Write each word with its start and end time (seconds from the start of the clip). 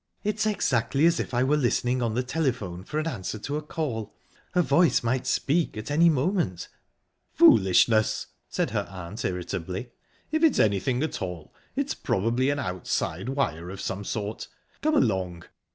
It's 0.23 0.47
exactly 0.47 1.05
as 1.05 1.19
if 1.19 1.31
I 1.31 1.43
were 1.43 1.55
listening 1.57 2.01
on 2.01 2.15
the 2.15 2.23
telephone 2.23 2.83
for 2.83 2.97
an 2.97 3.05
answer 3.05 3.37
to 3.37 3.57
a 3.57 3.61
call. 3.61 4.15
A 4.55 4.63
voice 4.63 5.03
might 5.03 5.27
speak 5.27 5.77
at 5.77 5.91
any 5.91 6.09
moment." 6.09 6.69
"Foolishness!" 7.35 8.25
said 8.49 8.71
her 8.71 8.87
aunt 8.89 9.23
irritably. 9.23 9.91
"If 10.31 10.41
it's 10.41 10.57
anything 10.57 11.03
at 11.03 11.21
all, 11.21 11.53
it's 11.75 11.93
probably 11.93 12.49
an 12.49 12.57
outside 12.57 13.29
wire 13.29 13.69
of 13.69 13.79
some 13.79 14.03
sort...Come 14.03 14.95
along!" 14.95 15.43